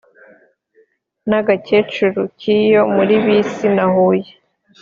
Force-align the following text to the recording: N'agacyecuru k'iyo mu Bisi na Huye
N'agacyecuru 1.29 2.19
k'iyo 2.39 2.81
mu 2.93 3.03
Bisi 3.25 3.67
na 3.75 3.85
Huye 3.93 4.31